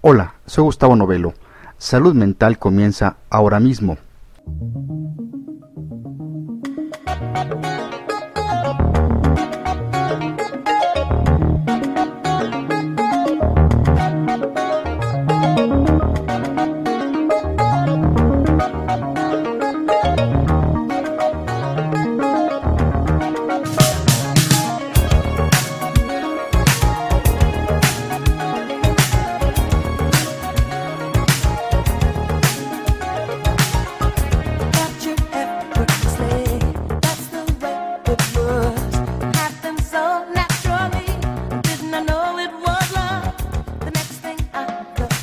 Hola, 0.00 0.34
soy 0.46 0.62
Gustavo 0.62 0.94
Novelo. 0.94 1.34
Salud 1.76 2.14
Mental 2.14 2.56
comienza 2.56 3.16
ahora 3.30 3.58
mismo. 3.58 3.98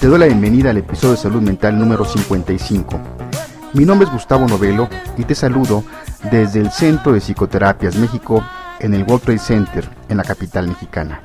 Te 0.05 0.09
doy 0.09 0.19
la 0.19 0.27
bienvenida 0.27 0.69
al 0.69 0.77
episodio 0.77 1.15
de 1.15 1.17
Salud 1.17 1.41
Mental 1.41 1.79
número 1.79 2.05
55. 2.05 3.01
Mi 3.73 3.85
nombre 3.85 4.05
es 4.05 4.13
Gustavo 4.13 4.47
Novelo 4.47 4.87
y 5.17 5.23
te 5.23 5.33
saludo 5.33 5.83
desde 6.29 6.59
el 6.59 6.69
Centro 6.69 7.11
de 7.11 7.19
Psicoterapias 7.19 7.95
México 7.95 8.45
en 8.79 8.93
el 8.93 9.01
World 9.01 9.23
Trade 9.23 9.39
Center 9.39 9.89
en 10.07 10.17
la 10.17 10.23
capital 10.23 10.67
mexicana. 10.67 11.21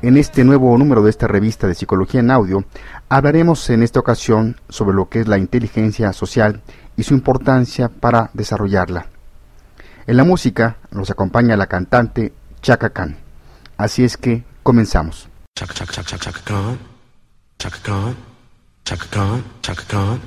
En 0.00 0.16
este 0.16 0.44
nuevo 0.44 0.78
número 0.78 1.02
de 1.02 1.10
esta 1.10 1.26
revista 1.26 1.66
de 1.66 1.74
Psicología 1.74 2.20
en 2.20 2.30
Audio 2.30 2.64
hablaremos 3.10 3.68
en 3.68 3.82
esta 3.82 4.00
ocasión 4.00 4.58
sobre 4.70 4.96
lo 4.96 5.10
que 5.10 5.20
es 5.20 5.28
la 5.28 5.36
inteligencia 5.36 6.10
social 6.14 6.62
y 6.96 7.02
su 7.02 7.12
importancia 7.12 7.90
para 7.90 8.30
desarrollarla. 8.32 9.08
En 10.06 10.16
la 10.16 10.24
música 10.24 10.78
nos 10.90 11.10
acompaña 11.10 11.54
la 11.58 11.66
cantante 11.66 12.32
Chaka 12.62 12.88
Khan. 12.88 13.18
Así 13.76 14.04
es 14.04 14.16
que 14.16 14.42
comenzamos. 14.62 15.28
Chaka, 15.54 15.74
Chaka, 15.74 16.02
Chaka, 16.02 16.78
Chaka 17.64 17.80
Khan. 17.80 18.14
Chaka 18.84 19.08
Khan, 19.08 19.42
Chaka 19.62 19.84
Khan, 19.88 20.20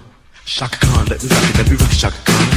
Chaka 0.43 0.77
Khan. 0.81 1.05
Let 1.05 1.21
me 1.21 1.29
rock 1.29 1.45
it, 1.45 1.57
let 1.61 1.69
me 1.69 1.77
rock 1.77 1.93
it, 1.93 1.99
Chaka 2.01 2.17
Khan. 2.25 2.49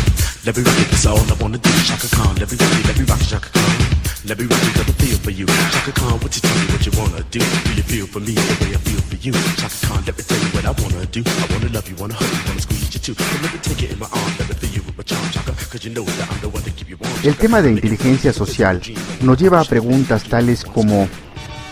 Let 0.46 0.56
me 0.56 0.62
rock 0.64 0.80
it, 0.80 0.88
that's 0.88 1.04
all 1.04 1.20
I 1.20 1.36
wanna 1.36 1.58
do. 1.58 1.68
Chaka 1.84 2.08
Khan, 2.16 2.32
let 2.40 2.48
me 2.48 2.56
rock 2.56 2.72
it, 2.80 2.86
let 2.88 2.96
me 2.96 3.04
rock 3.04 3.20
it, 3.20 3.28
Chaka 3.28 3.50
Khan. 3.52 3.76
Let 4.24 4.38
me 4.40 4.44
rock 4.48 4.64
it, 4.64 4.72
got 4.80 4.88
a 4.88 4.92
feel 4.96 5.18
for 5.20 5.32
you. 5.36 5.44
Chaka 5.44 5.92
Khan, 5.92 6.16
what 6.24 6.32
you 6.32 6.40
tell 6.40 6.56
me 6.56 6.64
what 6.72 6.80
you 6.88 6.92
wanna 6.96 7.20
do? 7.28 7.40
Do 7.40 7.70
you 7.76 7.84
feel 7.92 8.06
for 8.08 8.20
me 8.24 8.32
the 8.32 8.56
way 8.64 8.72
I 8.72 8.80
feel 8.80 9.02
for 9.04 9.16
you? 9.20 9.32
Chaka 9.60 9.76
Khan, 9.84 10.00
let 10.08 10.16
me 10.16 10.24
tell 10.24 10.40
you 10.40 10.48
what 10.56 10.64
I 10.64 10.72
wanna 10.80 11.04
do. 11.12 11.20
I 11.28 11.46
wanna 11.52 11.68
love 11.76 11.84
you, 11.84 11.96
wanna 12.00 12.16
hug 12.16 12.32
you, 12.32 12.40
wanna 12.48 12.64
squeeze 12.64 12.88
you 12.94 13.00
too. 13.04 13.14
But 13.20 13.28
let 13.44 13.52
me 13.52 13.60
take 13.60 13.82
it 13.84 13.92
in 13.92 13.98
my 14.00 14.08
arms, 14.08 14.34
let 14.40 14.48
me 14.48 14.54
feel 14.64 14.72
you 14.80 14.82
with 14.88 14.96
my 14.96 15.04
charm, 15.04 15.28
Chaka. 15.28 15.52
Cause 15.68 15.84
you 15.84 15.92
know 15.92 16.08
that 16.08 16.32
I'm 16.32 16.40
the 16.40 16.48
one 16.48 16.64
to 16.64 16.70
keep 16.72 16.88
you 16.88 16.96
warm. 16.96 17.12
El 17.22 17.36
tema 17.36 17.60
de 17.60 17.68
inteligencia 17.76 18.32
social 18.32 18.80
nos 19.20 19.36
lleva 19.36 19.60
a 19.60 19.64
preguntas 19.64 20.24
tales 20.24 20.64
como 20.64 21.06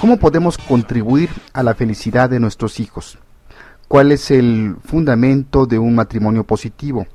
¿Cómo 0.01 0.17
podemos 0.17 0.59
contribuir 0.59 1.29
a 1.53 1.65
la 1.65 1.75
felicidad 1.75 2.31
de 2.31 2.39
nuestros 2.39 2.79
hijos? 2.79 3.19
¿Cuál 3.89 4.13
es 4.13 4.31
el 4.31 4.77
fundamento 4.85 5.67
de 5.67 5.81
un 5.81 5.97
matrimonio 5.97 6.45
positivo? 6.45 7.09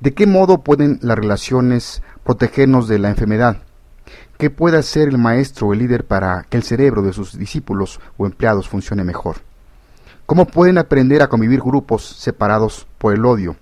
¿De 0.00 0.12
qué 0.12 0.26
modo 0.26 0.58
pueden 0.58 0.98
las 1.00 1.16
relaciones 1.16 2.02
protegernos 2.24 2.86
de 2.86 2.98
la 2.98 3.08
enfermedad? 3.08 3.62
¿Qué 4.36 4.50
puede 4.50 4.76
hacer 4.76 5.08
el 5.08 5.16
maestro 5.16 5.68
o 5.68 5.72
el 5.72 5.78
líder 5.78 6.06
para 6.06 6.42
que 6.50 6.58
el 6.58 6.64
cerebro 6.64 7.00
de 7.00 7.14
sus 7.14 7.38
discípulos 7.38 7.98
o 8.18 8.26
empleados 8.26 8.68
funcione 8.68 9.04
mejor? 9.04 9.36
¿Cómo 10.26 10.44
pueden 10.44 10.76
aprender 10.76 11.22
a 11.22 11.28
convivir 11.28 11.60
grupos 11.60 12.04
separados 12.04 12.86
por 12.98 13.14
el 13.14 13.24
odio? 13.24 13.56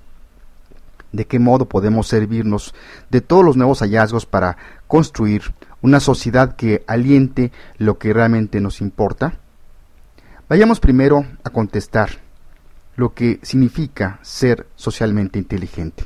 ¿De 1.12 1.24
qué 1.24 1.38
modo 1.38 1.68
podemos 1.68 2.08
servirnos 2.08 2.74
de 3.10 3.20
todos 3.20 3.44
los 3.44 3.56
nuevos 3.56 3.78
hallazgos 3.78 4.26
para 4.26 4.56
construir 4.88 5.54
una 5.82 6.00
sociedad 6.00 6.56
que 6.56 6.84
aliente 6.86 7.52
lo 7.78 7.98
que 7.98 8.12
realmente 8.12 8.60
nos 8.60 8.80
importa? 8.80 9.38
Vayamos 10.48 10.80
primero 10.80 11.26
a 11.44 11.50
contestar 11.50 12.10
lo 12.96 13.14
que 13.14 13.40
significa 13.42 14.18
ser 14.22 14.66
socialmente 14.76 15.38
inteligente. 15.38 16.04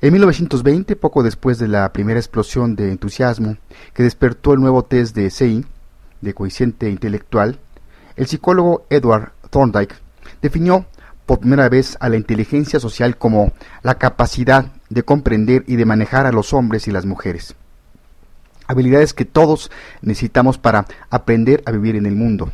En 0.00 0.12
1920, 0.12 0.96
poco 0.96 1.22
después 1.22 1.58
de 1.58 1.68
la 1.68 1.92
primera 1.92 2.18
explosión 2.18 2.76
de 2.76 2.90
entusiasmo 2.90 3.56
que 3.94 4.02
despertó 4.02 4.52
el 4.52 4.60
nuevo 4.60 4.84
test 4.84 5.14
de 5.14 5.30
SEI, 5.30 5.64
de 6.20 6.34
coeficiente 6.34 6.90
intelectual, 6.90 7.58
el 8.16 8.26
psicólogo 8.26 8.86
Edward 8.90 9.32
Thorndike 9.50 9.96
definió 10.42 10.86
por 11.24 11.40
primera 11.40 11.68
vez 11.68 11.96
a 12.00 12.08
la 12.08 12.16
inteligencia 12.16 12.80
social 12.80 13.16
como 13.16 13.52
la 13.82 13.96
capacidad 13.96 14.72
de 14.88 15.02
comprender 15.02 15.64
y 15.66 15.76
de 15.76 15.84
manejar 15.84 16.26
a 16.26 16.32
los 16.32 16.52
hombres 16.52 16.88
y 16.88 16.90
las 16.90 17.04
mujeres 17.04 17.54
habilidades 18.66 19.12
que 19.12 19.24
todos 19.24 19.70
necesitamos 20.02 20.58
para 20.58 20.86
aprender 21.10 21.62
a 21.66 21.70
vivir 21.70 21.96
en 21.96 22.06
el 22.06 22.16
mundo. 22.16 22.52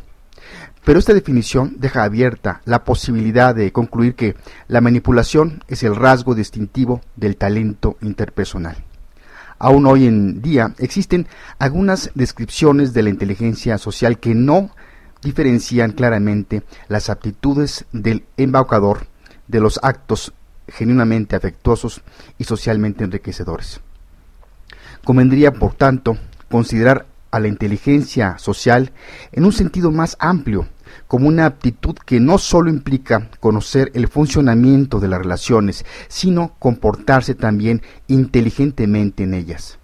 Pero 0.85 0.99
esta 0.99 1.13
definición 1.13 1.75
deja 1.77 2.03
abierta 2.03 2.61
la 2.65 2.83
posibilidad 2.83 3.55
de 3.55 3.71
concluir 3.71 4.15
que 4.15 4.35
la 4.67 4.81
manipulación 4.81 5.63
es 5.67 5.83
el 5.83 5.95
rasgo 5.95 6.35
distintivo 6.35 7.01
del 7.15 7.37
talento 7.37 7.97
interpersonal. 8.01 8.83
Aún 9.59 9.85
hoy 9.85 10.07
en 10.07 10.41
día 10.41 10.73
existen 10.79 11.27
algunas 11.57 12.11
descripciones 12.15 12.93
de 12.93 13.03
la 13.03 13.09
inteligencia 13.09 13.77
social 13.77 14.19
que 14.19 14.35
no 14.35 14.71
diferencian 15.21 15.93
claramente 15.93 16.63
las 16.89 17.09
aptitudes 17.09 17.85
del 17.93 18.25
embaucador 18.35 19.07
de 19.47 19.61
los 19.61 19.79
actos 19.81 20.33
genuinamente 20.67 21.37
afectuosos 21.37 22.01
y 22.37 22.43
socialmente 22.43 23.05
enriquecedores. 23.05 23.79
Convendría, 25.03 25.51
por 25.51 25.73
tanto, 25.73 26.17
considerar 26.49 27.05
a 27.29 27.39
la 27.41 27.49
inteligencia 27.49 28.37
social 28.37 28.93
en 29.33 29.43
un 29.43 29.51
sentido 29.51 29.91
más 29.91 30.15
amplio, 30.19 30.67
como 31.07 31.27
una 31.27 31.45
aptitud 31.45 31.95
que 32.05 32.21
no 32.21 32.37
solo 32.37 32.69
implica 32.69 33.29
conocer 33.41 33.91
el 33.95 34.07
funcionamiento 34.07 35.01
de 35.01 35.09
las 35.09 35.19
relaciones, 35.19 35.85
sino 36.07 36.55
comportarse 36.57 37.35
también 37.35 37.81
inteligentemente 38.07 39.23
en 39.23 39.33
ellas. 39.33 39.77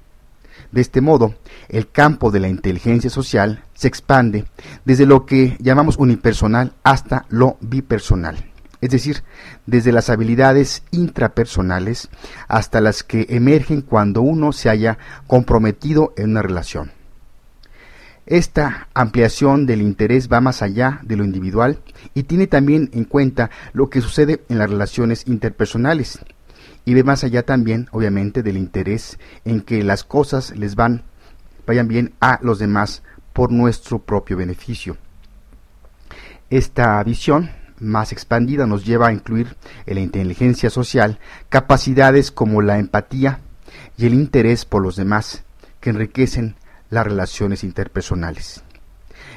De 0.72 0.82
este 0.82 1.02
modo, 1.02 1.34
el 1.68 1.90
campo 1.90 2.32
de 2.32 2.40
la 2.40 2.48
inteligencia 2.48 3.10
social 3.10 3.64
se 3.74 3.88
expande 3.88 4.46
desde 4.86 5.06
lo 5.06 5.26
que 5.26 5.58
llamamos 5.60 5.98
unipersonal 5.98 6.74
hasta 6.84 7.26
lo 7.30 7.58
bipersonal 7.60 8.49
es 8.82 8.90
decir, 8.90 9.24
desde 9.66 9.92
las 9.92 10.10
habilidades 10.10 10.84
intrapersonales 10.92 12.10
hasta 12.48 12.82
las 12.82 13.04
que 13.04 13.26
emergen 13.30 13.82
cuando 13.82 14.22
uno 14.22 14.52
se 14.52 14.70
haya 14.70 14.98
comprometido 15.28 16.14
en 16.18 16.32
una 16.32 16.42
relación. 16.42 16.92
Esta 18.26 18.88
ampliación 18.94 19.66
del 19.66 19.82
interés 19.82 20.30
va 20.32 20.40
más 20.40 20.62
allá 20.62 21.00
de 21.04 21.16
lo 21.16 21.24
individual 21.26 21.80
y 22.14 22.24
tiene 22.24 22.46
también 22.46 22.90
en 22.94 23.06
cuenta 23.06 23.50
lo 23.74 23.90
que 23.90 24.02
sucede 24.02 24.44
en 24.50 24.60
las 24.60 24.70
relaciones 24.70 25.28
interpersonales 25.28 26.20
y 26.86 26.94
ve 26.94 27.04
más 27.04 27.24
allá 27.24 27.44
también, 27.44 27.88
obviamente, 27.92 28.44
del 28.44 28.58
interés 28.58 29.18
en 29.46 29.62
que 29.62 29.84
las 29.84 30.04
cosas 30.04 30.56
les 30.56 30.76
van 30.76 31.04
vayan 31.66 31.88
bien 31.88 32.14
a 32.20 32.40
los 32.42 32.58
demás 32.58 33.04
por 33.34 33.52
nuestro 33.52 34.00
propio 34.00 34.38
beneficio. 34.38 34.98
Esta 36.50 37.04
visión 37.04 37.52
más 37.80 38.12
expandida 38.12 38.66
nos 38.66 38.86
lleva 38.86 39.08
a 39.08 39.14
incluir 39.14 39.56
en 39.86 39.96
la 39.96 40.02
inteligencia 40.02 40.70
social 40.70 41.20
capacidades 41.50 42.32
como 42.32 42.62
la 42.62 42.80
empatía 42.80 43.40
y 43.98 44.06
el 44.06 44.14
interés 44.14 44.66
por 44.66 44.82
los 44.82 44.96
demás 44.96 45.44
que 45.80 45.90
enriquecen 45.90 46.56
las 46.90 47.06
relaciones 47.06 47.64
interpersonales. 47.64 48.64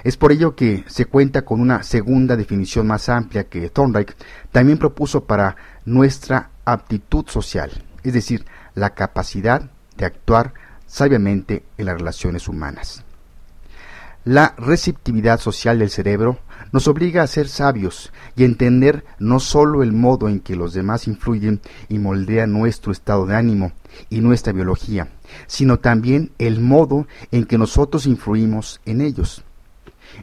Es 0.04 0.16
por 0.16 0.32
ello 0.32 0.56
que 0.56 0.84
se 0.88 1.04
cuenta 1.04 1.42
con 1.42 1.60
una 1.60 1.82
segunda 1.82 2.36
definición 2.36 2.87
más 2.87 3.08
amplia 3.08 3.44
que 3.44 3.70
Thorndike 3.70 4.17
también 4.50 4.78
propuso 4.78 5.25
para 5.25 5.56
nuestra 5.84 6.50
aptitud 6.64 7.26
social, 7.28 7.70
es 8.02 8.12
decir, 8.12 8.44
la 8.75 8.90
capacidad 8.90 9.70
de 9.96 10.06
actuar 10.06 10.55
sabiamente 10.87 11.64
en 11.78 11.87
las 11.87 11.99
relaciones 11.99 12.49
humanas. 12.49 13.05
La 14.25 14.55
receptividad 14.56 15.40
social 15.40 15.78
del 15.78 15.90
cerebro 15.90 16.38
nos 16.72 16.88
obliga 16.88 17.22
a 17.22 17.26
ser 17.26 17.48
sabios 17.48 18.12
y 18.34 18.44
entender 18.44 19.04
no 19.19 19.38
sólo 19.38 19.82
el 19.82 19.92
modo 19.92 20.28
en 20.28 20.40
que 20.40 20.56
los 20.56 20.72
demás 20.72 21.06
influyen 21.06 21.60
y 21.88 21.98
moldean 21.98 22.52
nuestro 22.52 22.92
estado 22.92 23.26
de 23.26 23.36
ánimo 23.36 23.72
y 24.08 24.20
nuestra 24.20 24.52
biología, 24.52 25.08
sino 25.46 25.78
también 25.78 26.32
el 26.38 26.60
modo 26.60 27.06
en 27.30 27.44
que 27.44 27.58
nosotros 27.58 28.06
influimos 28.06 28.80
en 28.86 29.02
ellos. 29.02 29.44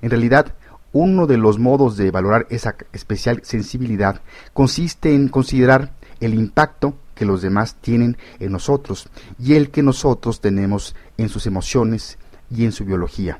En 0.01 0.09
realidad, 0.09 0.55
uno 0.91 1.27
de 1.27 1.37
los 1.37 1.59
modos 1.59 1.97
de 1.97 2.09
valorar 2.09 2.47
esa 2.49 2.75
especial 2.93 3.41
sensibilidad 3.43 4.21
consiste 4.53 5.13
en 5.13 5.29
considerar 5.29 5.93
el 6.19 6.33
impacto 6.33 6.95
que 7.13 7.25
los 7.25 7.41
demás 7.41 7.75
tienen 7.79 8.17
en 8.39 8.51
nosotros 8.51 9.07
y 9.37 9.53
el 9.53 9.69
que 9.69 9.83
nosotros 9.83 10.41
tenemos 10.41 10.95
en 11.17 11.29
sus 11.29 11.45
emociones 11.45 12.17
y 12.49 12.65
en 12.65 12.71
su 12.71 12.85
biología. 12.85 13.39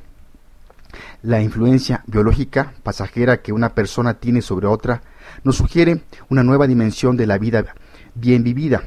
La 1.21 1.41
influencia 1.41 2.03
biológica 2.07 2.74
pasajera 2.83 3.41
que 3.41 3.51
una 3.51 3.75
persona 3.75 4.15
tiene 4.15 4.41
sobre 4.41 4.68
otra 4.68 5.01
nos 5.44 5.57
sugiere 5.57 6.01
una 6.30 6.44
nueva 6.44 6.68
dimensión 6.68 7.18
de 7.18 7.27
la 7.27 7.38
vida 7.38 7.75
bien 8.15 8.44
vivida, 8.44 8.83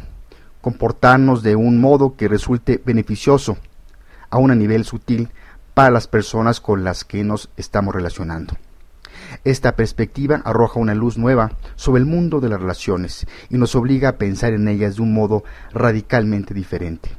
comportarnos 0.60 1.42
de 1.42 1.56
un 1.56 1.80
modo 1.80 2.16
que 2.16 2.28
resulte 2.28 2.80
beneficioso, 2.84 3.58
a 4.30 4.38
un 4.38 4.56
nivel 4.58 4.84
sutil, 4.84 5.28
para 5.74 5.90
las 5.90 6.06
personas 6.06 6.60
con 6.60 6.84
las 6.84 7.04
que 7.04 7.24
nos 7.24 7.50
estamos 7.56 7.94
relacionando. 7.94 8.56
Esta 9.44 9.76
perspectiva 9.76 10.42
arroja 10.44 10.80
una 10.80 10.94
luz 10.94 11.16
nueva 11.16 11.52
sobre 11.76 12.00
el 12.00 12.06
mundo 12.06 12.40
de 12.40 12.48
las 12.48 12.60
relaciones 12.60 13.26
y 13.48 13.56
nos 13.56 13.74
obliga 13.74 14.10
a 14.10 14.16
pensar 14.18 14.52
en 14.52 14.68
ellas 14.68 14.96
de 14.96 15.02
un 15.02 15.14
modo 15.14 15.44
radicalmente 15.72 16.54
diferente, 16.54 17.10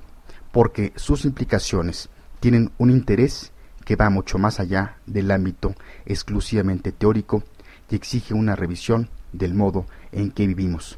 porque 0.51 0.93
sus 0.95 1.25
implicaciones 1.25 2.09
tienen 2.39 2.71
un 2.77 2.91
interés 2.91 3.52
que 3.85 3.95
va 3.95 4.09
mucho 4.09 4.37
más 4.37 4.59
allá 4.59 4.97
del 5.05 5.31
ámbito 5.31 5.75
exclusivamente 6.05 6.91
teórico 6.91 7.43
y 7.89 7.95
exige 7.95 8.33
una 8.33 8.55
revisión 8.55 9.09
del 9.31 9.53
modo 9.53 9.85
en 10.11 10.31
que 10.31 10.47
vivimos. 10.47 10.97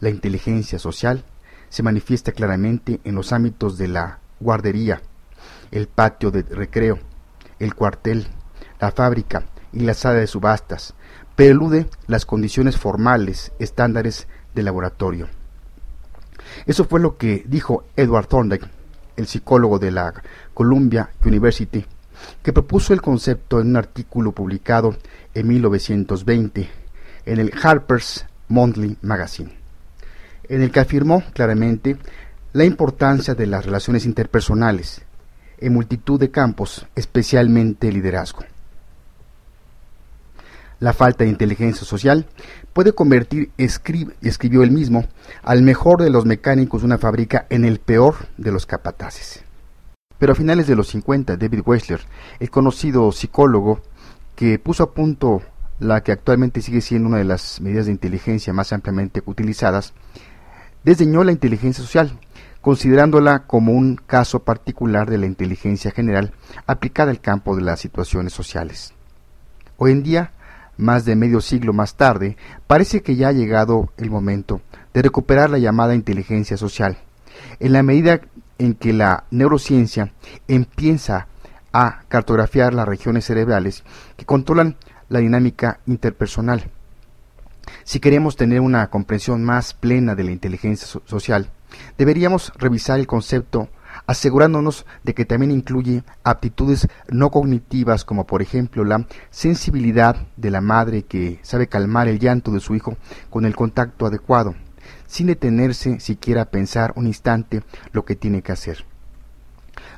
La 0.00 0.10
inteligencia 0.10 0.78
social 0.78 1.24
se 1.68 1.82
manifiesta 1.82 2.32
claramente 2.32 3.00
en 3.04 3.14
los 3.14 3.32
ámbitos 3.32 3.76
de 3.78 3.88
la 3.88 4.20
guardería, 4.40 5.02
el 5.70 5.88
patio 5.88 6.30
de 6.30 6.42
recreo, 6.42 6.98
el 7.58 7.74
cuartel, 7.74 8.26
la 8.80 8.92
fábrica 8.92 9.44
y 9.72 9.80
la 9.80 9.94
sala 9.94 10.20
de 10.20 10.26
subastas, 10.26 10.94
pero 11.36 11.52
elude 11.52 11.88
las 12.06 12.24
condiciones 12.24 12.76
formales, 12.76 13.52
estándares 13.58 14.28
de 14.54 14.62
laboratorio. 14.62 15.28
Eso 16.66 16.84
fue 16.84 17.00
lo 17.00 17.16
que 17.16 17.44
dijo 17.46 17.84
Edward 17.96 18.26
Thorndike, 18.26 18.68
el 19.16 19.26
psicólogo 19.26 19.78
de 19.78 19.90
la 19.90 20.14
Columbia 20.58 21.10
University, 21.24 21.86
que 22.42 22.52
propuso 22.52 22.92
el 22.92 23.00
concepto 23.00 23.60
en 23.60 23.68
un 23.68 23.76
artículo 23.76 24.32
publicado 24.32 24.96
en 25.32 25.46
1920 25.46 26.68
en 27.26 27.38
el 27.38 27.52
Harper's 27.62 28.26
Monthly 28.48 28.96
Magazine, 29.02 29.52
en 30.48 30.60
el 30.60 30.72
que 30.72 30.80
afirmó 30.80 31.22
claramente 31.32 31.96
la 32.54 32.64
importancia 32.64 33.36
de 33.36 33.46
las 33.46 33.66
relaciones 33.66 34.04
interpersonales 34.04 35.02
en 35.58 35.74
multitud 35.74 36.18
de 36.18 36.32
campos, 36.32 36.88
especialmente 36.96 37.92
liderazgo. 37.92 38.40
La 40.80 40.92
falta 40.92 41.22
de 41.22 41.30
inteligencia 41.30 41.86
social 41.86 42.26
puede 42.72 42.94
convertir, 42.94 43.52
escribió 43.56 44.64
él 44.64 44.72
mismo, 44.72 45.06
al 45.44 45.62
mejor 45.62 46.02
de 46.02 46.10
los 46.10 46.26
mecánicos 46.26 46.80
de 46.80 46.86
una 46.86 46.98
fábrica 46.98 47.46
en 47.48 47.64
el 47.64 47.78
peor 47.78 48.26
de 48.36 48.50
los 48.50 48.66
capataces. 48.66 49.44
Pero 50.18 50.32
a 50.32 50.36
finales 50.36 50.66
de 50.66 50.76
los 50.76 50.88
50, 50.88 51.36
David 51.36 51.62
Weisler, 51.64 52.00
el 52.40 52.50
conocido 52.50 53.12
psicólogo 53.12 53.80
que 54.34 54.58
puso 54.58 54.82
a 54.82 54.92
punto 54.92 55.42
la 55.78 56.02
que 56.02 56.12
actualmente 56.12 56.60
sigue 56.60 56.80
siendo 56.80 57.08
una 57.08 57.18
de 57.18 57.24
las 57.24 57.60
medidas 57.60 57.86
de 57.86 57.92
inteligencia 57.92 58.52
más 58.52 58.72
ampliamente 58.72 59.22
utilizadas, 59.26 59.94
desdeñó 60.84 61.22
la 61.22 61.32
inteligencia 61.32 61.84
social, 61.84 62.18
considerándola 62.60 63.46
como 63.46 63.72
un 63.72 63.96
caso 63.96 64.40
particular 64.40 65.08
de 65.08 65.18
la 65.18 65.26
inteligencia 65.26 65.90
general 65.90 66.32
aplicada 66.66 67.10
al 67.10 67.20
campo 67.20 67.54
de 67.54 67.62
las 67.62 67.80
situaciones 67.80 68.32
sociales. 68.32 68.92
Hoy 69.76 69.92
en 69.92 70.02
día, 70.02 70.32
más 70.76 71.04
de 71.04 71.14
medio 71.14 71.40
siglo 71.40 71.72
más 71.72 71.96
tarde, 71.96 72.36
parece 72.66 73.02
que 73.02 73.16
ya 73.16 73.28
ha 73.28 73.32
llegado 73.32 73.92
el 73.96 74.10
momento 74.10 74.60
de 74.92 75.02
recuperar 75.02 75.50
la 75.50 75.58
llamada 75.58 75.94
inteligencia 75.94 76.56
social, 76.56 76.98
en 77.60 77.72
la 77.72 77.84
medida 77.84 78.20
en 78.58 78.74
que 78.74 78.92
la 78.92 79.24
neurociencia 79.30 80.12
empieza 80.46 81.28
a 81.72 82.02
cartografiar 82.08 82.74
las 82.74 82.88
regiones 82.88 83.24
cerebrales 83.24 83.84
que 84.16 84.24
controlan 84.24 84.76
la 85.08 85.20
dinámica 85.20 85.80
interpersonal. 85.86 86.70
Si 87.84 88.00
queremos 88.00 88.36
tener 88.36 88.60
una 88.60 88.88
comprensión 88.88 89.44
más 89.44 89.74
plena 89.74 90.14
de 90.14 90.24
la 90.24 90.32
inteligencia 90.32 91.00
social, 91.04 91.50
deberíamos 91.96 92.52
revisar 92.56 92.98
el 92.98 93.06
concepto 93.06 93.68
asegurándonos 94.06 94.86
de 95.02 95.14
que 95.14 95.24
también 95.24 95.50
incluye 95.50 96.02
aptitudes 96.24 96.88
no 97.08 97.30
cognitivas 97.30 98.04
como 98.04 98.26
por 98.26 98.42
ejemplo 98.42 98.84
la 98.84 99.06
sensibilidad 99.30 100.16
de 100.36 100.50
la 100.50 100.60
madre 100.60 101.02
que 101.02 101.40
sabe 101.42 101.66
calmar 101.66 102.08
el 102.08 102.18
llanto 102.18 102.50
de 102.50 102.60
su 102.60 102.74
hijo 102.74 102.96
con 103.28 103.44
el 103.44 103.56
contacto 103.56 104.06
adecuado, 104.06 104.54
sin 105.08 105.26
detenerse 105.26 105.98
siquiera 105.98 106.42
a 106.42 106.50
pensar 106.50 106.92
un 106.94 107.08
instante 107.08 107.64
lo 107.92 108.04
que 108.04 108.14
tiene 108.14 108.42
que 108.42 108.52
hacer. 108.52 108.84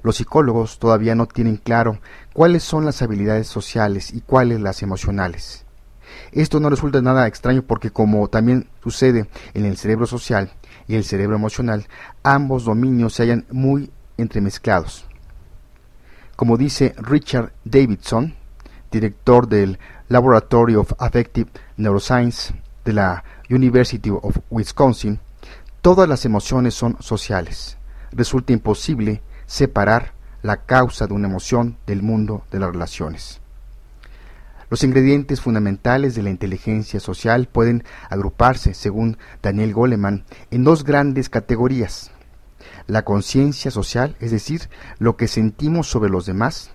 Los 0.03 0.17
psicólogos 0.17 0.79
todavía 0.79 1.15
no 1.15 1.27
tienen 1.27 1.57
claro 1.57 1.99
cuáles 2.33 2.63
son 2.63 2.87
las 2.87 3.03
habilidades 3.03 3.49
sociales 3.49 4.15
y 4.15 4.23
cuáles 4.23 4.61
las 4.61 4.83
emocionales. 4.83 5.67
Esto 6.33 6.61
no 6.61 6.71
resulta 6.71 7.03
nada 7.03 7.27
extraño 7.27 7.63
porque 7.63 7.91
como 7.91 8.29
también 8.29 8.69
sucede 8.83 9.29
en 9.53 9.65
el 9.67 9.77
cerebro 9.77 10.07
social 10.07 10.53
y 10.89 10.95
el 10.95 11.05
cerebro 11.05 11.37
emocional, 11.37 11.87
ambos 12.23 12.65
dominios 12.65 13.15
se 13.15 13.25
hallan 13.25 13.47
muy 13.51 13.91
entremezclados. 14.17 15.07
Como 16.37 16.57
dice 16.57 16.95
Richard 16.97 17.53
Davidson, 17.65 18.35
director 18.91 19.49
del 19.49 19.79
Laboratory 20.09 20.75
of 20.75 20.93
Affective 20.99 21.51
Neuroscience 21.77 22.55
de 22.85 22.93
la 22.93 23.25
University 23.49 24.11
of 24.11 24.39
Wisconsin, 24.51 25.21
todas 25.81 26.09
las 26.09 26.25
emociones 26.25 26.75
son 26.75 26.97
sociales. 27.01 27.77
Resulta 28.13 28.53
imposible 28.53 29.23
separar 29.47 30.13
la 30.43 30.59
causa 30.65 31.07
de 31.07 31.15
una 31.15 31.29
emoción 31.29 31.77
del 31.87 32.03
mundo 32.03 32.45
de 32.51 32.61
las 32.61 32.71
relaciones. 32.71 33.41
Los 34.71 34.85
ingredientes 34.85 35.41
fundamentales 35.41 36.15
de 36.15 36.23
la 36.23 36.31
inteligencia 36.31 37.01
social 37.01 37.49
pueden 37.49 37.83
agruparse, 38.09 38.73
según 38.73 39.19
Daniel 39.43 39.75
Goleman, 39.75 40.25
en 40.53 40.63
dos 40.63 40.85
grandes 40.85 41.29
categorías. 41.29 42.13
La 42.87 43.03
conciencia 43.03 43.73
social, 43.73 44.17
es 44.21 44.31
decir, 44.31 44.71
lo 44.99 45.17
que 45.17 45.27
sentimos 45.27 45.89
sobre 45.89 46.09
los 46.09 46.25
demás, 46.25 46.71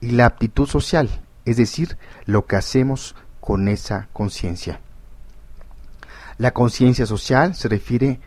y 0.00 0.10
la 0.10 0.26
aptitud 0.26 0.66
social, 0.66 1.08
es 1.44 1.56
decir, 1.56 1.96
lo 2.26 2.46
que 2.46 2.56
hacemos 2.56 3.14
con 3.40 3.68
esa 3.68 4.08
conciencia. 4.12 4.80
La 6.38 6.52
conciencia 6.52 7.04
social 7.04 7.56
se 7.56 7.68
refiere 7.68 8.20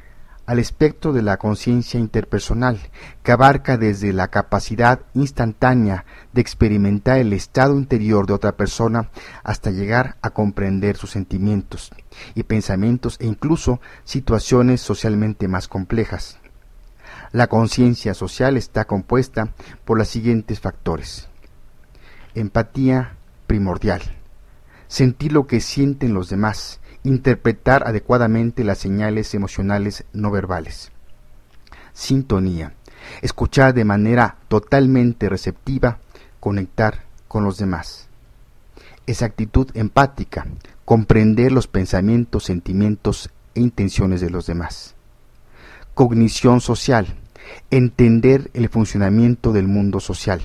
al 0.45 0.59
espectro 0.59 1.13
de 1.13 1.21
la 1.21 1.37
conciencia 1.37 1.97
interpersonal, 1.97 2.77
que 3.23 3.31
abarca 3.31 3.77
desde 3.77 4.11
la 4.11 4.27
capacidad 4.27 4.99
instantánea 5.13 6.03
de 6.33 6.41
experimentar 6.41 7.19
el 7.19 7.31
estado 7.31 7.77
interior 7.77 8.27
de 8.27 8.33
otra 8.33 8.57
persona 8.57 9.09
hasta 9.45 9.71
llegar 9.71 10.17
a 10.21 10.31
comprender 10.31 10.97
sus 10.97 11.11
sentimientos 11.11 11.91
y 12.35 12.43
pensamientos 12.43 13.15
e 13.21 13.27
incluso 13.27 13.79
situaciones 14.03 14.81
socialmente 14.81 15.47
más 15.47 15.69
complejas. 15.69 16.37
La 17.31 17.47
conciencia 17.47 18.13
social 18.13 18.57
está 18.57 18.83
compuesta 18.83 19.53
por 19.85 19.97
los 19.97 20.09
siguientes 20.09 20.59
factores. 20.59 21.29
Empatía 22.35 23.15
primordial. 23.47 24.01
Sentir 24.89 25.31
lo 25.31 25.47
que 25.47 25.61
sienten 25.61 26.13
los 26.13 26.29
demás, 26.29 26.80
interpretar 27.03 27.87
adecuadamente 27.87 28.63
las 28.63 28.77
señales 28.77 29.33
emocionales 29.33 30.05
no 30.13 30.31
verbales. 30.31 30.91
Sintonía. 31.93 32.73
Escuchar 33.21 33.73
de 33.73 33.85
manera 33.85 34.37
totalmente 34.47 35.27
receptiva, 35.27 35.99
conectar 36.39 37.03
con 37.27 37.43
los 37.43 37.57
demás. 37.57 38.07
Esa 39.07 39.25
actitud 39.25 39.69
empática, 39.73 40.45
comprender 40.85 41.51
los 41.51 41.67
pensamientos, 41.67 42.43
sentimientos 42.43 43.29
e 43.55 43.61
intenciones 43.61 44.21
de 44.21 44.29
los 44.29 44.45
demás. 44.45 44.95
Cognición 45.95 46.61
social, 46.61 47.07
entender 47.71 48.51
el 48.53 48.69
funcionamiento 48.69 49.51
del 49.51 49.67
mundo 49.67 49.99
social 49.99 50.41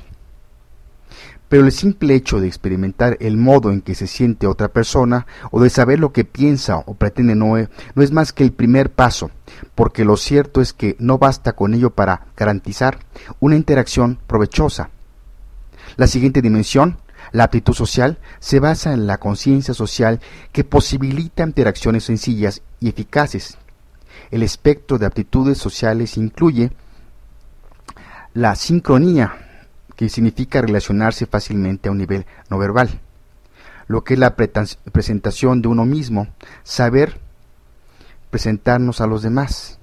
pero 1.49 1.65
el 1.65 1.73
simple 1.73 2.15
hecho 2.15 2.41
de 2.41 2.49
experimentar 2.49 3.17
el 3.21 3.37
modo 3.37 3.71
en 3.71 3.81
que 3.81 3.95
se 3.95 4.07
siente 4.07 4.47
otra 4.47 4.69
persona 4.69 5.26
o 5.50 5.61
de 5.61 5.71
saber 5.71 6.00
lo 6.00 6.12
que 6.12 6.25
piensa 6.25 6.79
o 6.79 6.95
pretende 6.95 7.35
no, 7.35 7.55
no 7.95 8.03
es 8.03 8.12
más 8.12 8.33
que 8.33 8.43
el 8.43 8.53
primer 8.53 8.91
paso, 8.91 9.31
porque 9.75 10.05
lo 10.05 10.17
cierto 10.17 10.61
es 10.61 10.73
que 10.73 10.97
no 10.99 11.19
basta 11.19 11.55
con 11.55 11.75
ello 11.75 11.91
para 11.91 12.26
garantizar 12.37 12.99
una 13.41 13.57
interacción 13.57 14.19
provechosa. 14.26 14.91
La 15.97 16.09
siguiente 16.09 16.43
dimensión, 16.43 16.99
la 17.33 17.45
aptitud 17.45 17.75
social, 17.75 18.19
se 18.41 18.61
basa 18.61 18.93
en 18.93 19.07
la 19.07 19.19
conciencia 19.19 19.75
social 19.75 20.21
que 20.53 20.65
posibilita 20.65 21.45
interacciones 21.45 22.05
sencillas 22.05 22.62
y 22.81 22.88
eficaces. 22.88 23.57
El 24.31 24.43
espectro 24.43 24.99
de 24.99 25.07
aptitudes 25.07 25.59
sociales 25.59 26.17
incluye 26.17 26.73
la 28.35 28.55
sincronía, 28.57 29.46
que 29.97 30.09
significa 30.09 30.61
relacionarse 30.61 31.26
fácilmente 31.26 31.88
a 31.88 31.93
un 31.93 31.99
nivel 31.99 32.26
no 32.50 32.59
verbal. 32.59 33.00
Lo 33.88 34.05
que 34.05 34.15
es 34.15 34.21
la 34.21 34.37
presentación 34.37 35.62
de 35.62 35.69
uno 35.69 35.85
mismo, 35.85 36.29
saber 36.62 37.21
presentarnos 38.31 39.00
a 39.00 39.07
los 39.07 39.23
demás. 39.23 39.79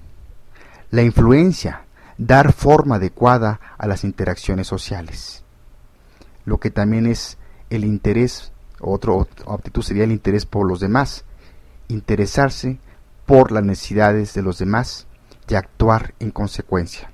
La 0.90 1.02
influencia, 1.02 1.86
dar 2.18 2.52
forma 2.52 2.96
adecuada 2.96 3.60
a 3.78 3.86
las 3.86 4.04
interacciones 4.04 4.66
sociales. 4.66 5.42
lo 6.44 6.58
que 6.58 6.70
también 6.70 7.06
es 7.06 7.38
el 7.70 7.84
interés, 7.84 8.52
otro 8.78 9.26
aptitud 9.46 9.82
sería 9.82 10.04
el 10.04 10.12
interés 10.12 10.44
por 10.44 10.68
los 10.68 10.78
demás, 10.78 11.24
interesarse 11.88 12.78
por 13.24 13.50
las 13.50 13.64
necesidades 13.64 14.34
de 14.34 14.42
los 14.42 14.58
demás 14.58 15.06
y 15.48 15.54
actuar 15.54 16.14
en 16.20 16.30
consecuencia. 16.30 17.10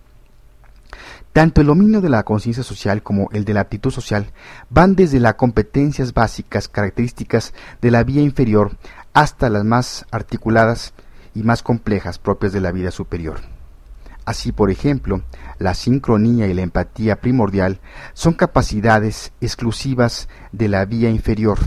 Tanto 1.32 1.60
el 1.60 1.68
dominio 1.68 2.00
de 2.00 2.08
la 2.08 2.24
conciencia 2.24 2.64
social 2.64 3.04
como 3.04 3.28
el 3.30 3.44
de 3.44 3.54
la 3.54 3.60
aptitud 3.60 3.92
social 3.92 4.32
van 4.68 4.96
desde 4.96 5.20
las 5.20 5.34
competencias 5.34 6.12
básicas 6.12 6.66
características 6.66 7.54
de 7.80 7.92
la 7.92 8.02
vía 8.02 8.20
inferior 8.20 8.76
hasta 9.12 9.48
las 9.48 9.64
más 9.64 10.06
articuladas 10.10 10.92
y 11.32 11.44
más 11.44 11.62
complejas 11.62 12.18
propias 12.18 12.52
de 12.52 12.60
la 12.60 12.72
vida 12.72 12.90
superior. 12.90 13.40
Así, 14.24 14.50
por 14.50 14.70
ejemplo, 14.70 15.22
la 15.58 15.74
sincronía 15.74 16.48
y 16.48 16.54
la 16.54 16.62
empatía 16.62 17.20
primordial 17.20 17.78
son 18.12 18.34
capacidades 18.34 19.32
exclusivas 19.40 20.28
de 20.50 20.68
la 20.68 20.84
vía 20.84 21.10
inferior, 21.10 21.58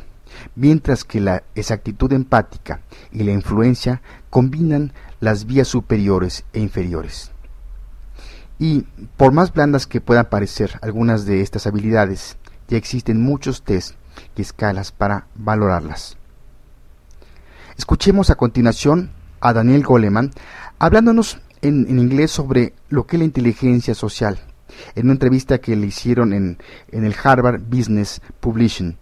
mientras 0.56 1.06
que 1.06 1.22
la 1.22 1.44
exactitud 1.56 2.12
empática 2.12 2.82
y 3.12 3.24
la 3.24 3.32
influencia 3.32 4.02
combinan 4.30 4.92
las 5.22 5.46
vías 5.46 5.70
superiores 5.70 6.44
e 6.52 6.60
inferiores. 6.60 7.33
Y 8.60 8.82
por 9.18 9.32
más 9.32 9.54
blandas 9.54 9.88
que 9.88 10.02
puedan 10.02 10.30
parecer 10.30 10.80
algunas 10.82 11.26
de 11.26 11.42
estas 11.42 11.68
habilidades, 11.68 12.38
ya 12.68 12.78
existen 12.78 13.22
muchos 13.22 13.64
test 13.64 13.96
y 14.36 14.42
escalas 14.42 14.92
para 14.92 15.28
valorarlas. 15.36 16.18
Escuchemos 17.78 18.30
a 18.30 18.36
continuación 18.36 19.12
a 19.42 19.54
Daniel 19.54 19.84
Goleman 19.84 20.32
hablándonos 20.80 21.40
en, 21.62 21.88
inglés 21.98 22.32
sobre 22.32 22.74
lo 22.90 23.06
que 23.06 23.16
es 23.16 23.20
la 23.20 23.26
inteligencia 23.26 23.96
social, 23.96 24.40
en 24.96 25.06
una 25.06 25.14
entrevista 25.14 25.60
que 25.60 25.76
le 25.76 25.88
hicieron 25.88 26.34
en, 26.34 26.58
en 26.92 27.06
el 27.06 27.16
Harvard 27.22 27.62
Business 27.62 28.22
Publishing. 28.40 28.98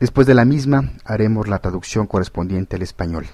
Después 0.00 0.26
de 0.26 0.34
la 0.34 0.44
misma 0.44 0.92
haremos 1.04 1.46
la 1.46 1.60
traducción 1.60 2.06
correspondiente 2.06 2.76
al 2.76 2.82
español. 2.82 3.26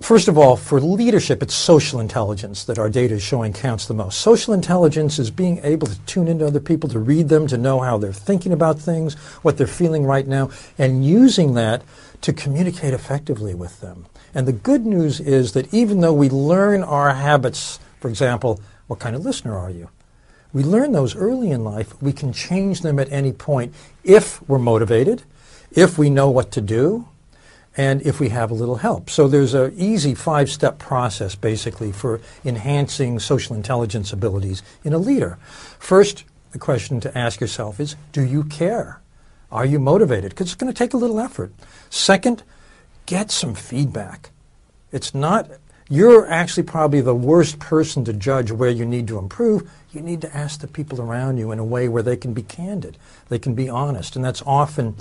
First 0.00 0.28
of 0.28 0.36
all, 0.36 0.56
for 0.56 0.80
leadership, 0.80 1.42
it's 1.42 1.54
social 1.54 1.98
intelligence 1.98 2.64
that 2.64 2.78
our 2.78 2.90
data 2.90 3.14
is 3.14 3.22
showing 3.22 3.52
counts 3.52 3.86
the 3.86 3.94
most. 3.94 4.20
Social 4.20 4.52
intelligence 4.52 5.18
is 5.18 5.30
being 5.30 5.60
able 5.62 5.86
to 5.86 5.98
tune 6.00 6.28
into 6.28 6.46
other 6.46 6.60
people, 6.60 6.90
to 6.90 6.98
read 6.98 7.28
them, 7.28 7.46
to 7.46 7.56
know 7.56 7.80
how 7.80 7.96
they're 7.96 8.12
thinking 8.12 8.52
about 8.52 8.78
things, 8.78 9.14
what 9.42 9.56
they're 9.56 9.66
feeling 9.66 10.04
right 10.04 10.26
now, 10.26 10.50
and 10.76 11.06
using 11.06 11.54
that 11.54 11.82
to 12.20 12.32
communicate 12.32 12.92
effectively 12.92 13.54
with 13.54 13.80
them. 13.80 14.04
And 14.34 14.46
the 14.46 14.52
good 14.52 14.84
news 14.84 15.20
is 15.20 15.52
that 15.52 15.72
even 15.72 16.00
though 16.00 16.12
we 16.12 16.28
learn 16.28 16.82
our 16.82 17.14
habits, 17.14 17.78
for 18.00 18.08
example, 18.08 18.60
what 18.88 18.98
kind 18.98 19.16
of 19.16 19.24
listener 19.24 19.56
are 19.56 19.70
you? 19.70 19.88
We 20.52 20.64
learn 20.64 20.92
those 20.92 21.16
early 21.16 21.50
in 21.50 21.64
life. 21.64 22.00
We 22.02 22.12
can 22.12 22.32
change 22.32 22.82
them 22.82 22.98
at 22.98 23.10
any 23.10 23.32
point 23.32 23.74
if 24.02 24.46
we're 24.48 24.58
motivated, 24.58 25.22
if 25.70 25.96
we 25.96 26.10
know 26.10 26.28
what 26.30 26.50
to 26.52 26.60
do, 26.60 27.08
and 27.76 28.02
if 28.02 28.20
we 28.20 28.28
have 28.28 28.50
a 28.50 28.54
little 28.54 28.76
help. 28.76 29.10
So 29.10 29.28
there's 29.28 29.54
an 29.54 29.74
easy 29.76 30.14
five 30.14 30.50
step 30.50 30.78
process 30.78 31.34
basically 31.34 31.92
for 31.92 32.20
enhancing 32.44 33.18
social 33.18 33.56
intelligence 33.56 34.12
abilities 34.12 34.62
in 34.84 34.92
a 34.92 34.98
leader. 34.98 35.38
First, 35.78 36.24
the 36.52 36.58
question 36.58 37.00
to 37.00 37.18
ask 37.18 37.40
yourself 37.40 37.80
is 37.80 37.96
Do 38.12 38.22
you 38.22 38.44
care? 38.44 39.00
Are 39.50 39.66
you 39.66 39.78
motivated? 39.78 40.30
Because 40.30 40.46
it's 40.46 40.54
going 40.56 40.72
to 40.72 40.76
take 40.76 40.94
a 40.94 40.96
little 40.96 41.20
effort. 41.20 41.52
Second, 41.90 42.42
get 43.06 43.30
some 43.30 43.54
feedback. 43.54 44.30
It's 44.90 45.14
not, 45.14 45.50
you're 45.88 46.30
actually 46.30 46.62
probably 46.62 47.00
the 47.00 47.14
worst 47.14 47.58
person 47.58 48.04
to 48.04 48.12
judge 48.12 48.50
where 48.50 48.70
you 48.70 48.86
need 48.86 49.06
to 49.08 49.18
improve. 49.18 49.70
You 49.92 50.00
need 50.00 50.22
to 50.22 50.34
ask 50.34 50.60
the 50.60 50.66
people 50.66 51.00
around 51.00 51.36
you 51.36 51.52
in 51.52 51.58
a 51.58 51.64
way 51.64 51.88
where 51.88 52.02
they 52.02 52.16
can 52.16 52.32
be 52.32 52.42
candid, 52.42 52.96
they 53.28 53.38
can 53.38 53.54
be 53.54 53.68
honest. 53.68 54.16
And 54.16 54.24
that's 54.24 54.42
often 54.46 54.96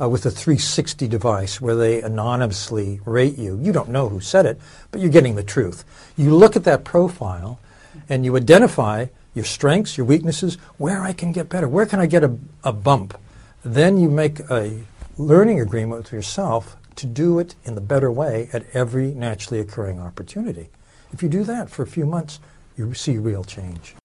uh, 0.00 0.08
with 0.08 0.24
a 0.24 0.30
360 0.30 1.06
device 1.06 1.60
where 1.60 1.76
they 1.76 2.00
anonymously 2.00 3.00
rate 3.04 3.36
you. 3.36 3.58
You 3.60 3.72
don't 3.72 3.90
know 3.90 4.08
who 4.08 4.20
said 4.20 4.46
it, 4.46 4.58
but 4.90 5.00
you're 5.00 5.10
getting 5.10 5.36
the 5.36 5.42
truth. 5.42 5.84
You 6.16 6.34
look 6.34 6.56
at 6.56 6.64
that 6.64 6.84
profile 6.84 7.60
and 8.08 8.24
you 8.24 8.36
identify 8.36 9.06
your 9.34 9.44
strengths, 9.44 9.96
your 9.96 10.06
weaknesses, 10.06 10.56
where 10.78 11.02
I 11.02 11.12
can 11.12 11.32
get 11.32 11.48
better, 11.48 11.68
where 11.68 11.86
can 11.86 12.00
I 12.00 12.06
get 12.06 12.24
a, 12.24 12.36
a 12.64 12.72
bump. 12.72 13.18
Then 13.64 13.98
you 13.98 14.08
make 14.08 14.40
a 14.50 14.80
learning 15.18 15.60
agreement 15.60 16.04
with 16.04 16.12
yourself 16.12 16.76
to 16.94 17.06
do 17.06 17.40
it 17.40 17.54
in 17.64 17.74
the 17.74 17.80
better 17.80 18.10
way 18.10 18.48
at 18.52 18.64
every 18.74 19.14
naturally 19.14 19.60
occurring 19.60 20.00
opportunity. 20.00 20.70
If 21.12 21.22
you 21.22 21.28
do 21.28 21.44
that 21.44 21.68
for 21.68 21.82
a 21.82 21.88
few 21.88 22.06
months, 22.06 22.40
you 22.76 22.92
see 22.94 23.18
real 23.18 23.44
change. 23.44 23.96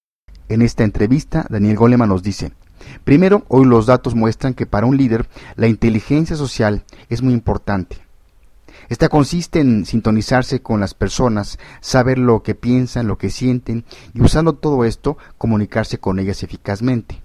En 0.48 0.62
esta 0.62 0.84
entrevista, 0.84 1.46
Daniel 1.50 1.76
Goleman 1.76 2.08
nos 2.08 2.22
dice, 2.22 2.52
Primero, 3.04 3.44
hoy 3.48 3.66
los 3.66 3.86
datos 3.86 4.14
muestran 4.14 4.54
que 4.54 4.66
para 4.66 4.86
un 4.86 4.96
líder 4.96 5.28
la 5.56 5.66
inteligencia 5.68 6.36
social 6.36 6.84
es 7.08 7.22
muy 7.22 7.34
importante. 7.34 7.98
Esta 8.88 9.08
consiste 9.08 9.60
en 9.60 9.84
sintonizarse 9.84 10.62
con 10.62 10.80
las 10.80 10.94
personas, 10.94 11.58
saber 11.80 12.18
lo 12.18 12.42
que 12.42 12.54
piensan, 12.54 13.06
lo 13.06 13.18
que 13.18 13.28
sienten 13.28 13.84
y 14.14 14.22
usando 14.22 14.54
todo 14.54 14.84
esto 14.84 15.18
comunicarse 15.36 15.98
con 15.98 16.18
ellas 16.18 16.42
eficazmente. 16.42 17.22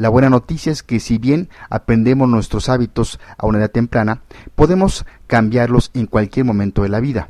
La 0.00 0.08
buena 0.08 0.30
noticia 0.30 0.72
es 0.72 0.82
que 0.82 0.98
si 0.98 1.18
bien 1.18 1.50
aprendemos 1.68 2.26
nuestros 2.26 2.70
hábitos 2.70 3.20
a 3.36 3.44
una 3.44 3.58
edad 3.58 3.70
temprana, 3.70 4.22
podemos 4.54 5.04
cambiarlos 5.26 5.90
en 5.92 6.06
cualquier 6.06 6.46
momento 6.46 6.84
de 6.84 6.88
la 6.88 7.00
vida. 7.00 7.28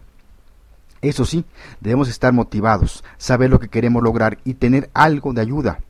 Eso 1.03 1.25
sí, 1.25 1.45
debemos 1.81 2.09
estar 2.09 2.33
motivados, 2.33 3.03
saber 3.19 3.51
lo 3.51 3.59
que 3.59 3.67
queremos 3.67 4.05
lograr 4.05 4.39
y 4.45 4.55
tener 4.55 4.89
algo 4.95 5.33
de 5.33 5.41
ayuda. 5.41 5.81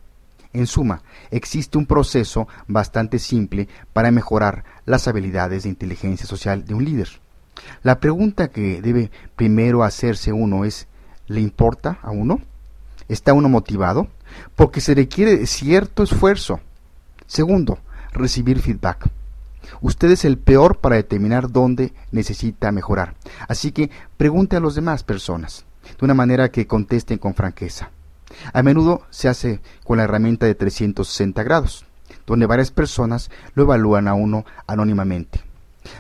En 0.54 0.66
suma, 0.66 1.02
existe 1.30 1.76
un 1.76 1.84
proceso 1.84 2.48
bastante 2.66 3.18
simple 3.18 3.68
para 3.92 4.10
mejorar 4.10 4.64
las 4.86 5.06
habilidades 5.06 5.64
de 5.64 5.68
inteligencia 5.68 6.26
social 6.26 6.64
de 6.64 6.72
un 6.72 6.86
líder. 6.86 7.10
La 7.82 8.00
pregunta 8.00 8.48
que 8.48 8.80
debe 8.80 9.10
primero 9.36 9.84
hacerse 9.84 10.32
uno 10.32 10.64
es, 10.64 10.88
¿le 11.26 11.42
importa 11.42 11.98
a 12.00 12.10
uno? 12.10 12.40
¿Está 13.06 13.34
uno 13.34 13.50
motivado? 13.50 14.08
Porque 14.56 14.80
se 14.80 14.94
requiere 14.94 15.46
cierto 15.46 16.02
esfuerzo. 16.02 16.58
Segundo, 17.30 17.78
recibir 18.12 18.58
feedback. 18.58 19.08
Usted 19.80 20.10
es 20.10 20.24
el 20.24 20.36
peor 20.36 20.78
para 20.78 20.96
determinar 20.96 21.48
dónde 21.48 21.92
necesita 22.10 22.72
mejorar. 22.72 23.14
Así 23.46 23.70
que 23.70 23.88
pregunte 24.16 24.56
a 24.56 24.60
las 24.60 24.74
demás 24.74 25.04
personas, 25.04 25.64
de 25.96 26.04
una 26.04 26.14
manera 26.14 26.48
que 26.48 26.66
contesten 26.66 27.18
con 27.18 27.34
franqueza. 27.34 27.90
A 28.52 28.64
menudo 28.64 29.02
se 29.10 29.28
hace 29.28 29.60
con 29.84 29.98
la 29.98 30.04
herramienta 30.04 30.46
de 30.46 30.56
360 30.56 31.44
grados, 31.44 31.86
donde 32.26 32.46
varias 32.46 32.72
personas 32.72 33.30
lo 33.54 33.62
evalúan 33.62 34.08
a 34.08 34.14
uno 34.14 34.44
anónimamente. 34.66 35.40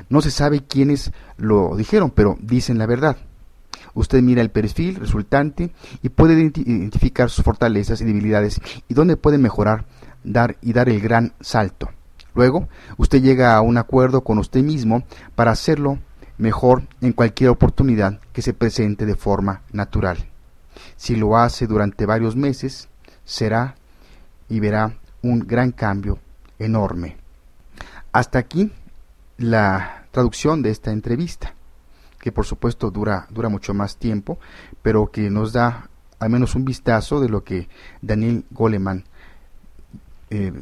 No 0.08 0.22
se 0.22 0.32
sabe 0.32 0.64
quiénes 0.64 1.12
lo 1.36 1.76
dijeron, 1.76 2.10
pero 2.10 2.38
dicen 2.40 2.76
la 2.76 2.86
verdad. 2.86 3.18
Usted 3.94 4.20
mira 4.20 4.42
el 4.42 4.50
perfil 4.50 4.96
resultante 4.96 5.70
y 6.02 6.08
puede 6.08 6.34
identificar 6.40 7.30
sus 7.30 7.44
fortalezas 7.44 8.00
y 8.00 8.04
debilidades 8.04 8.60
y 8.88 8.94
dónde 8.94 9.16
puede 9.16 9.38
mejorar 9.38 9.84
dar 10.24 10.56
y 10.60 10.72
dar 10.72 10.88
el 10.88 11.00
gran 11.00 11.32
salto. 11.40 11.90
Luego, 12.34 12.68
usted 12.96 13.22
llega 13.22 13.56
a 13.56 13.60
un 13.60 13.76
acuerdo 13.76 14.22
con 14.22 14.38
usted 14.38 14.62
mismo 14.62 15.02
para 15.34 15.50
hacerlo 15.50 15.98
mejor 16.38 16.84
en 17.00 17.12
cualquier 17.12 17.50
oportunidad 17.50 18.20
que 18.32 18.42
se 18.42 18.54
presente 18.54 19.04
de 19.04 19.16
forma 19.16 19.62
natural. 19.72 20.28
Si 20.96 21.16
lo 21.16 21.36
hace 21.36 21.66
durante 21.66 22.06
varios 22.06 22.36
meses, 22.36 22.88
será 23.24 23.74
y 24.48 24.60
verá 24.60 24.98
un 25.22 25.40
gran 25.40 25.72
cambio 25.72 26.18
enorme. 26.58 27.16
Hasta 28.12 28.38
aquí 28.38 28.72
la 29.36 30.04
traducción 30.10 30.62
de 30.62 30.70
esta 30.70 30.92
entrevista, 30.92 31.54
que 32.18 32.32
por 32.32 32.46
supuesto 32.46 32.90
dura, 32.90 33.26
dura 33.30 33.48
mucho 33.48 33.74
más 33.74 33.96
tiempo, 33.96 34.38
pero 34.82 35.10
que 35.10 35.30
nos 35.30 35.52
da 35.52 35.88
al 36.18 36.30
menos 36.30 36.54
un 36.54 36.64
vistazo 36.64 37.20
de 37.20 37.28
lo 37.28 37.44
que 37.44 37.68
Daniel 38.02 38.44
Goleman 38.50 39.04
eh, 40.30 40.52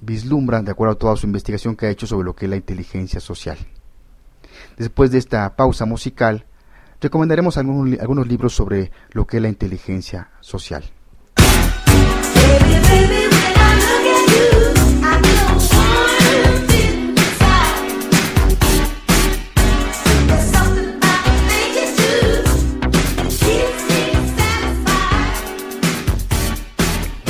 vislumbra 0.00 0.62
de 0.62 0.70
acuerdo 0.70 0.94
a 0.94 0.98
toda 0.98 1.16
su 1.16 1.26
investigación 1.26 1.76
que 1.76 1.86
ha 1.86 1.90
hecho 1.90 2.06
sobre 2.06 2.24
lo 2.24 2.34
que 2.34 2.46
es 2.46 2.50
la 2.50 2.56
inteligencia 2.56 3.20
social. 3.20 3.58
Después 4.76 5.10
de 5.10 5.18
esta 5.18 5.54
pausa 5.54 5.84
musical, 5.84 6.46
recomendaremos 7.00 7.58
algunos, 7.58 7.98
algunos 8.00 8.26
libros 8.26 8.54
sobre 8.54 8.90
lo 9.12 9.26
que 9.26 9.36
es 9.36 9.42
la 9.42 9.48
inteligencia 9.48 10.30
social. 10.40 10.84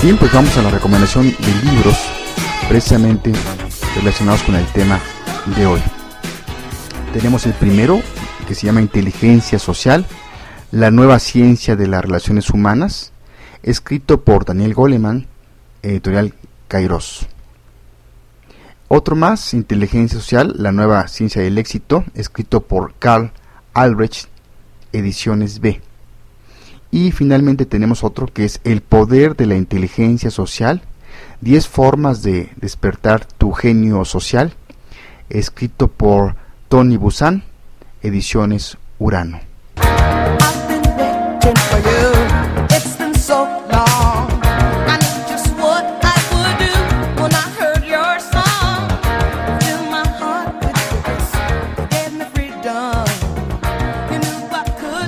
Bien, 0.01 0.17
pues 0.17 0.33
vamos 0.33 0.57
a 0.57 0.63
la 0.63 0.71
recomendación 0.71 1.27
de 1.27 1.71
libros 1.73 1.97
precisamente 2.69 3.33
relacionados 3.97 4.43
con 4.45 4.55
el 4.55 4.65
tema 4.67 5.01
de 5.57 5.67
hoy. 5.67 5.81
Tenemos 7.13 7.47
el 7.47 7.53
primero, 7.55 8.01
que 8.47 8.55
se 8.55 8.67
llama 8.67 8.81
Inteligencia 8.81 9.59
Social, 9.59 10.07
la 10.71 10.93
nueva 10.93 11.19
ciencia 11.19 11.75
de 11.75 11.89
las 11.89 12.03
relaciones 12.03 12.51
humanas, 12.51 13.13
escrito 13.65 14.21
por 14.21 14.45
Daniel 14.45 14.73
Goleman, 14.73 15.27
editorial 15.83 16.33
Kairos. 16.69 17.27
Otro 18.87 19.17
más, 19.17 19.53
Inteligencia 19.53 20.21
Social, 20.21 20.55
la 20.59 20.71
nueva 20.71 21.09
ciencia 21.09 21.43
del 21.43 21.59
éxito, 21.59 22.05
escrito 22.15 22.61
por 22.61 22.95
Carl 23.01 23.33
Albrecht, 23.75 24.29
Ediciones 24.93 25.59
B. 25.59 25.81
Y 26.91 27.13
finalmente 27.13 27.67
tenemos 27.67 28.05
otro 28.05 28.27
que 28.27 28.45
es 28.45 28.61
El 28.65 28.81
poder 28.81 29.37
de 29.37 29.47
la 29.47 29.57
inteligencia 29.57 30.31
social, 30.31 30.83
10 31.41 31.69
formas 31.69 32.23
de 32.23 32.51
despertar 32.57 33.27
tu 33.27 33.53
genio 33.53 34.05
social, 34.05 34.55
escrito 35.29 35.89
por 35.89 36.37
Tony 36.69 36.97
Busan, 36.97 37.45
Ediciones 38.03 38.79
Urano. 38.99 39.48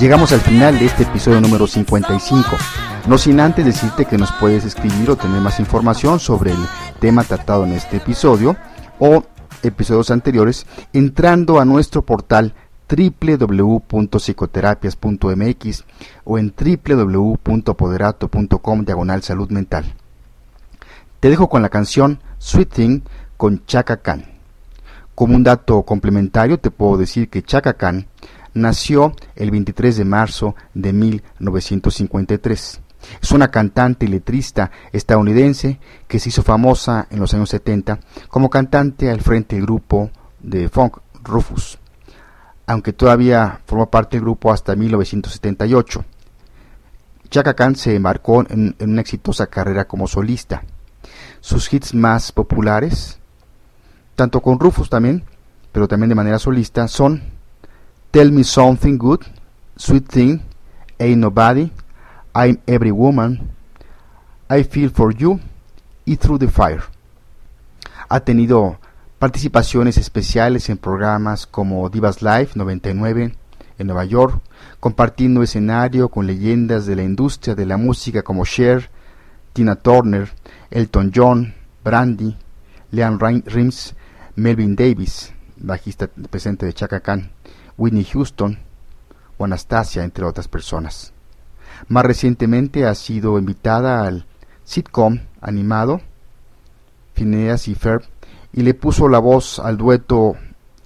Llegamos 0.01 0.33
al 0.33 0.41
final 0.41 0.79
de 0.79 0.87
este 0.87 1.03
episodio 1.03 1.43
número 1.43 1.67
55. 1.67 2.57
No 3.07 3.19
sin 3.19 3.39
antes 3.39 3.67
decirte 3.67 4.07
que 4.07 4.17
nos 4.17 4.33
puedes 4.33 4.65
escribir 4.65 5.11
o 5.11 5.17
tener 5.17 5.43
más 5.43 5.61
información 5.61 6.19
sobre 6.19 6.53
el 6.53 6.59
tema 7.01 7.23
tratado 7.23 7.67
en 7.67 7.73
este 7.73 7.99
episodio 7.99 8.57
o 8.99 9.23
episodios 9.63 10.11
anteriores 10.11 10.65
entrando 10.95 11.61
a 11.61 11.67
nuestro 11.67 12.01
portal 12.01 12.55
www.psicoterapias.mx 12.89 15.85
o 16.25 16.39
en 16.39 16.55
www.poderato.com 16.57 18.85
diagonal 18.87 19.23
salud 19.23 19.51
mental. 19.51 19.85
Te 21.21 21.29
dejo 21.29 21.51
con 21.51 21.61
la 21.61 21.69
canción 21.69 22.21
Sweet 22.39 22.73
Thing 22.73 23.03
con 23.37 23.67
Chaka 23.67 23.99
Khan. 23.99 24.25
Como 25.15 25.37
un 25.37 25.43
dato 25.43 25.83
complementario 25.83 26.59
te 26.59 26.71
puedo 26.71 26.97
decir 26.97 27.29
que 27.29 27.43
Chaka 27.43 27.75
Khan 27.75 28.07
nació 28.55 29.15
el 29.37 29.51
23 29.51 29.97
de 29.97 30.05
marzo 30.05 30.55
de 30.75 30.93
1953. 30.93 32.81
Es 33.23 33.33
una 33.33 33.51
cantante 33.51 34.07
y 34.07 34.09
letrista 34.09 34.71
estadounidense 34.93 35.81
que 36.07 36.19
se 36.19 36.29
hizo 36.29 36.43
famosa 36.43 37.07
en 37.11 37.21
los 37.21 37.33
años 37.35 37.51
70 37.51 37.99
como 38.29 38.51
cantante 38.51 39.11
al 39.11 39.21
frente 39.21 39.57
del 39.57 39.65
grupo 39.65 40.11
de 40.41 40.69
funk 40.69 40.99
Rufus, 41.23 41.79
aunque 42.67 42.93
todavía 42.93 43.61
formó 43.67 43.91
parte 43.91 44.17
del 44.17 44.25
grupo 44.25 44.53
hasta 44.53 44.77
1978. 44.77 46.05
Chaka 47.31 47.55
Khan 47.55 47.77
se 47.77 47.95
embarcó 47.95 48.45
en, 48.49 48.75
en 48.79 48.91
una 48.91 49.01
exitosa 49.01 49.47
carrera 49.47 49.87
como 49.87 50.09
solista. 50.09 50.65
Sus 51.41 51.73
hits 51.73 51.95
más 51.95 52.33
populares, 52.33 53.19
tanto 54.15 54.41
con 54.41 54.59
Rufus 54.59 54.91
también, 54.91 55.25
pero 55.73 55.89
también 55.89 56.09
de 56.09 56.15
manera 56.17 56.39
solista, 56.39 56.89
son 56.89 57.23
Tell 58.13 58.33
Me 58.33 58.43
Something 58.43 58.99
Good, 58.99 59.21
Sweet 59.77 60.09
Thing, 60.09 60.43
Ain't 60.99 61.19
Nobody, 61.19 61.71
I'm 62.35 62.59
Every 62.67 62.91
Woman, 62.91 63.53
I 64.49 64.65
Feel 64.65 64.91
For 64.91 65.15
You 65.15 65.39
y 66.05 66.17
Through 66.17 66.41
the 66.41 66.49
Fire. 66.49 66.83
Ha 68.09 68.19
tenido 68.19 68.81
participaciones 69.21 69.97
especiales 69.97 70.69
en 70.71 70.79
programas 70.79 71.47
como 71.47 71.89
Divas 71.89 72.21
Live 72.21 72.49
99 72.57 73.37
en 73.79 73.87
Nueva 73.87 74.05
York, 74.07 74.43
compartiendo 74.81 75.45
escenario 75.45 76.09
con 76.09 76.27
leyendas 76.27 76.87
de 76.87 76.97
la 76.97 77.05
industria 77.05 77.55
de 77.55 77.67
la 77.67 77.77
música 77.77 78.25
como 78.25 78.45
Cher, 78.45 78.91
Tina 79.53 79.77
Turner, 79.77 80.33
Elton 80.73 81.13
John, 81.15 81.55
Brandy, 81.85 82.37
Leanne 82.91 83.45
Rims, 83.47 83.95
Melvin 84.35 84.75
Davis, 84.75 85.33
bajista 85.59 86.09
presente 86.09 86.67
de 86.67 86.73
Chaka 86.73 86.99
Khan 86.99 87.31
Whitney 87.81 88.05
Houston 88.05 88.59
o 89.39 89.45
Anastasia, 89.45 90.05
entre 90.05 90.27
otras 90.27 90.49
personas. 90.49 91.15
Más 91.89 92.05
recientemente 92.05 92.87
ha 92.87 92.95
sido 92.95 93.39
invitada 93.39 94.07
al 94.07 94.27
sitcom 94.65 95.21
animado 95.41 96.03
Phineas 97.15 97.69
y 97.69 97.75
Ferb 97.75 98.03
y 98.53 98.63
le 98.63 98.75
puso 98.75 99.09
la 99.09 99.19
voz 99.19 99.59
al 99.59 99.79
dueto 99.79 100.37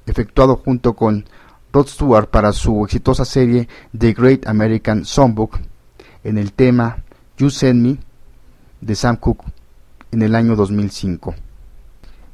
efectuado 0.07 0.57
junto 0.65 0.95
con 0.95 1.25
Rod 1.73 1.89
Stewart 1.89 2.29
para 2.29 2.53
su 2.53 2.85
exitosa 2.85 3.25
serie 3.25 3.69
The 3.99 4.13
Great 4.13 4.47
American 4.47 5.05
Songbook 5.05 5.59
en 6.23 6.39
el 6.39 6.53
tema 6.53 7.03
You 7.37 7.51
Send 7.51 7.85
Me 7.85 7.99
de 8.81 8.95
Sam 8.95 9.17
Cooke 9.17 9.45
en 10.13 10.23
el 10.23 10.37
año 10.37 10.55
2005. 10.55 11.35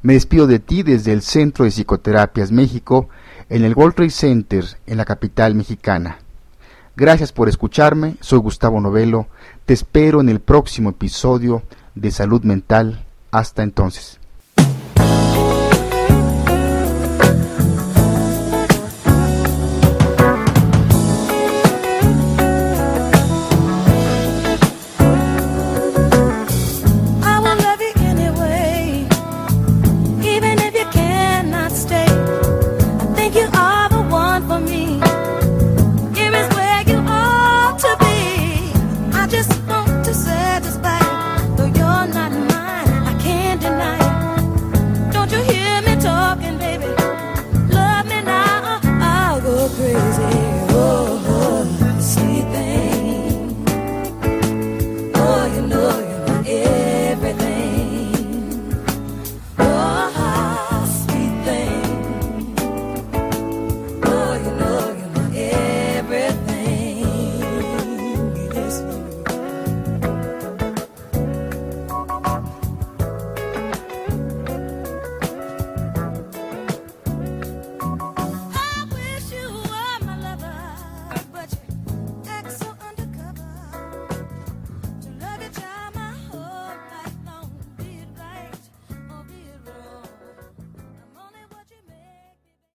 Me 0.02 0.14
despido 0.14 0.46
de 0.46 0.58
ti 0.58 0.82
desde 0.82 1.12
el 1.12 1.22
Centro 1.22 1.64
de 1.64 1.70
Psicoterapias 1.70 2.52
México 2.52 3.08
en 3.50 3.64
el 3.64 3.74
World 3.74 3.96
Trade 3.96 4.10
Center 4.10 4.64
en 4.86 4.96
la 4.96 5.04
capital 5.04 5.54
mexicana. 5.54 6.18
Gracias 6.96 7.32
por 7.32 7.48
escucharme, 7.48 8.14
soy 8.20 8.38
Gustavo 8.38 8.80
Novelo, 8.80 9.26
te 9.66 9.74
espero 9.74 10.20
en 10.20 10.28
el 10.28 10.40
próximo 10.40 10.90
episodio 10.90 11.62
de 11.94 12.10
Salud 12.10 12.42
Mental. 12.44 13.04
Hasta 13.32 13.62
entonces. 13.62 14.19